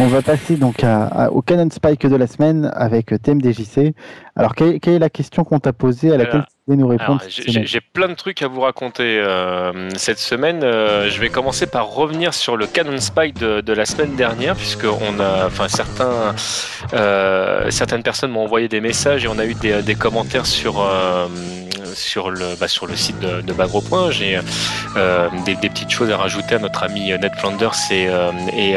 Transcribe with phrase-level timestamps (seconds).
[0.00, 0.84] On va passer donc
[1.32, 3.94] au Canon Spike de la semaine avec TMDJC.
[4.36, 7.80] Alors, quelle, est la question qu'on t'a posée à laquelle tu pouvais nous répondre J'ai
[7.80, 10.62] plein de trucs à vous raconter euh, cette semaine.
[10.62, 14.84] Euh, je vais commencer par revenir sur le Canon Spike de, la semaine dernière, puisque
[14.84, 16.36] on a, enfin, certains,
[16.94, 20.88] euh, certaines personnes m'ont envoyé des messages et on a eu des, commentaires sur
[21.98, 24.10] sur le, bah, sur le site de, de Point.
[24.10, 24.40] J'ai
[24.96, 28.30] euh, des, petites choses à rajouter à notre ami Ned Flanders et, euh,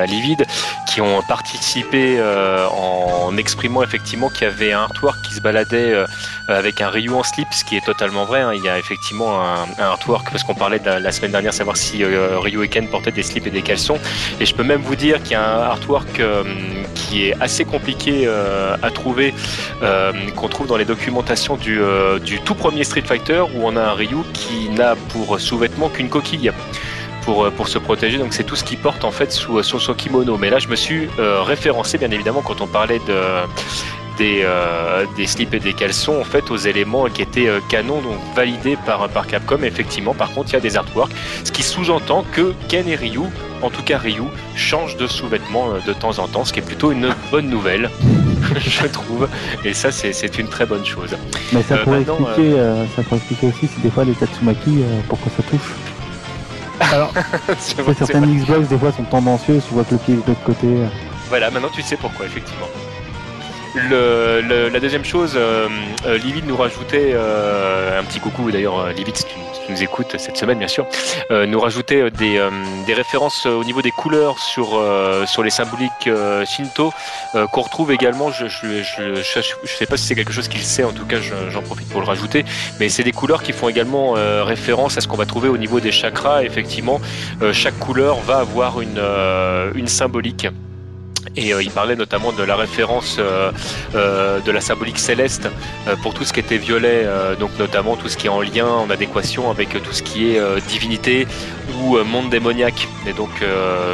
[0.00, 0.44] à Livid
[0.88, 5.94] qui ont participé euh, en exprimant effectivement qu'il y avait un artwork qui se baladait
[6.48, 8.42] avec un Ryu en slip, ce qui est totalement vrai.
[8.42, 8.52] Hein.
[8.54, 12.64] Il y a effectivement un, artwork, parce qu'on parlait la, semaine dernière, savoir si Ryu
[12.64, 13.98] et Ken des slips et des caleçons.
[14.40, 16.20] Et je peux même vous dire qu'il y a un artwork
[16.96, 18.28] qui est assez compliqué
[18.82, 19.34] à trouver,
[20.34, 21.78] qu'on trouve dans les documentations du,
[22.24, 26.08] du tout premier Street Fighter où on a un Ryu qui n'a pour sous-vêtement qu'une
[26.08, 26.52] coquille.
[27.24, 28.18] Pour, euh, se protéger.
[28.18, 30.38] Donc c'est tout ce qu'il porte en fait sous, son kimono.
[30.38, 33.18] Mais là je me suis euh, référencé bien évidemment quand on parlait de
[34.16, 38.78] des, euh, slips et des caleçons en fait aux éléments qui étaient canon donc validés
[38.86, 39.58] par, par Capcom.
[39.64, 41.10] Effectivement par contre il y a des artworks,
[41.42, 43.22] ce qui sous-entend que Ken et Ryu,
[43.62, 46.92] en tout cas Ryu, changent de sous-vêtements de temps en temps, ce qui est plutôt
[46.92, 47.90] une bonne nouvelle.
[48.58, 49.28] je trouve.
[49.64, 51.16] Et ça, c'est une très bonne chose.
[51.52, 54.14] Mais ça, euh, pourrait expliquer, euh, euh, ça pourrait expliquer aussi si des fois les
[54.14, 55.72] Tatsumaki, pourquoi ça touche.
[56.80, 57.12] Alors,
[57.58, 60.66] certaines Xbox, des fois, sont tendancieuses, tu vois que le pied est de l'autre côté.
[61.28, 62.66] Voilà, maintenant tu sais pourquoi, effectivement.
[63.76, 65.68] Le, la deuxième chose, euh,
[66.24, 70.68] Livid nous rajoutait un petit coucou d'ailleurs, Livid, c'est une nous écoute cette semaine, bien
[70.68, 70.86] sûr,
[71.30, 72.50] euh, nous rajouter euh, des, euh,
[72.86, 74.82] des, références au niveau des couleurs sur,
[75.26, 76.08] sur les symboliques
[76.46, 76.92] Shinto
[77.52, 78.30] qu'on retrouve également.
[78.30, 81.18] Je je, je, je, sais pas si c'est quelque chose qu'il sait, en tout cas,
[81.20, 82.44] j'en profite pour le rajouter.
[82.80, 84.12] Mais c'est des couleurs qui font également
[84.44, 86.42] référence à ce qu'on va trouver au niveau des chakras.
[86.44, 87.00] Effectivement,
[87.52, 89.00] chaque couleur va avoir une,
[89.74, 90.48] une symbolique.
[91.36, 93.52] Et euh, il parlait notamment de la référence euh,
[93.94, 95.48] euh, de la symbolique céleste
[96.02, 97.06] pour tout ce qui était violet,
[97.38, 100.40] donc notamment tout ce qui est en lien, en adéquation avec tout ce qui est
[100.68, 101.26] divinité
[101.80, 102.88] ou monde démoniaque.
[103.06, 103.30] Et donc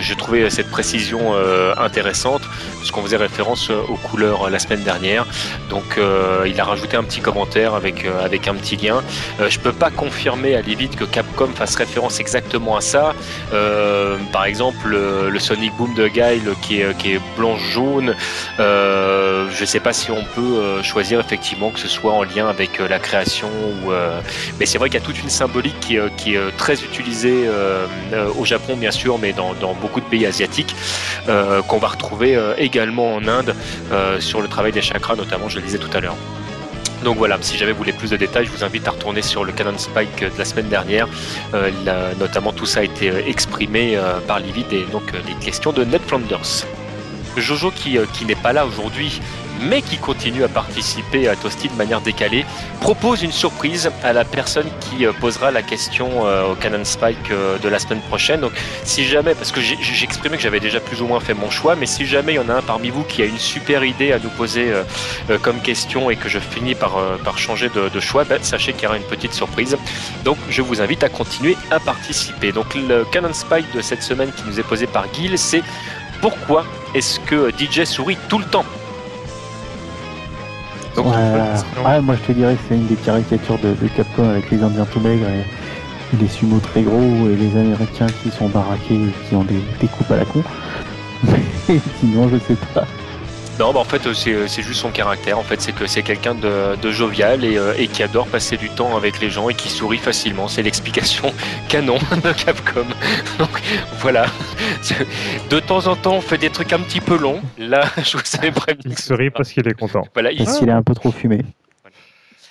[0.00, 1.34] j'ai trouvé cette précision
[1.78, 2.42] intéressante,
[2.78, 5.26] puisqu'on faisait référence aux couleurs la semaine dernière.
[5.70, 5.98] Donc
[6.46, 9.02] il a rajouté un petit commentaire avec, avec un petit lien.
[9.48, 13.14] je peux pas confirmer à Livid que Capcom fasse référence exactement à ça.
[14.32, 18.14] par exemple, le, Sonic Boom de Guile qui est blanc-jaune.
[18.58, 22.22] Euh, je ne sais pas si on peut euh, choisir effectivement que ce soit en
[22.22, 23.48] lien avec euh, la création.
[23.48, 23.92] Ou,
[24.58, 25.96] mais c'est vrai qu'il y a toute une symbolique qui,
[26.34, 27.48] est très utilisée
[28.38, 30.74] au Japon, bien sûr, mais dans, beaucoup de pays asiatiques,
[31.66, 33.54] qu'on va retrouver également en Inde
[34.20, 36.16] sur le travail des chakras, notamment, je le disais tout à l'heure.
[37.04, 39.44] Donc voilà, si jamais vous voulez plus de détails, je vous invite à retourner sur
[39.44, 41.08] le Canon Spike de la semaine dernière.
[42.18, 46.66] notamment tout ça a été exprimé par Livid et donc les questions de Ned Flanders.
[47.36, 49.20] Jojo qui, euh, qui n'est pas là aujourd'hui,
[49.60, 52.44] mais qui continue à participer à Toasty de manière décalée,
[52.80, 57.30] propose une surprise à la personne qui euh, posera la question euh, au Canon Spike
[57.62, 58.40] de la semaine prochaine.
[58.40, 58.52] Donc
[58.84, 61.74] si jamais, parce que j'ai exprimé que j'avais déjà plus ou moins fait mon choix,
[61.76, 64.12] mais si jamais il y en a un parmi vous qui a une super idée
[64.12, 64.72] à nous poser
[65.42, 68.86] comme question et que je finis par, par changer de, choix, ben, sachez qu'il y
[68.86, 69.76] aura une petite surprise.
[70.24, 72.52] Donc je vous invite à continuer à participer.
[72.52, 75.62] Donc le Canon Spike de cette semaine qui nous est posé par Guil, c'est
[76.20, 78.64] pourquoi est-ce que DJ sourit tout le temps
[80.96, 84.86] ouais, moi je te dirais que c'est une des caricatures de, Capcom avec les Indiens
[84.86, 89.34] tout maigres et les sumo très gros et les Américains qui sont baraqués et qui
[89.34, 90.42] ont des, des coupes à la con.
[91.68, 92.86] Mais sinon, je sais pas.
[93.58, 95.36] Non, bah en fait, euh, euh, c'est juste son caractère.
[95.36, 98.96] En fait, c'est que c'est quelqu'un de, jovial euh, et, qui adore passer du temps
[98.96, 100.46] avec les gens et qui sourit facilement.
[100.46, 101.32] C'est l'explication
[101.68, 102.86] canon de Capcom.
[103.38, 103.50] Donc
[103.98, 104.26] voilà.
[105.50, 107.42] De temps en temps, on fait des trucs un petit peu longs.
[107.58, 108.84] Là, je vous savais prévenir.
[108.86, 110.04] Il sourit parce qu'il est content.
[110.14, 111.40] Voilà, parce qu'il est un peu trop fumé.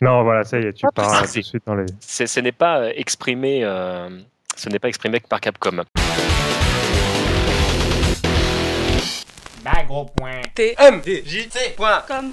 [0.00, 1.86] Non, voilà, ça y est, tu pars tout de suite dans les.
[2.00, 3.62] Ce n'est pas exprimé.
[4.56, 5.82] ce n'est pas exprimé par Capcom.
[9.82, 12.30] Magro.tmdjc.com